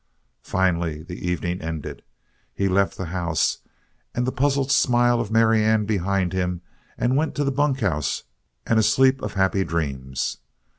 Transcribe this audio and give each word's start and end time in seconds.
Finally, 0.41 1.03
the 1.03 1.27
evening 1.29 1.61
ended. 1.61 2.01
He 2.55 2.67
left 2.67 2.97
the 2.97 3.05
house 3.13 3.59
and 4.15 4.25
the 4.25 4.31
puzzled 4.31 4.71
smile 4.71 5.21
of 5.21 5.29
Marianne 5.29 5.85
behind 5.85 6.33
him 6.33 6.61
and 6.97 7.15
went 7.15 7.35
to 7.35 7.43
the 7.43 7.51
bunkhouse 7.51 8.23
and 8.65 8.79
a 8.79 8.81
sleep 8.81 9.21
of 9.21 9.35
happy 9.35 9.63
dreams. 9.63 10.37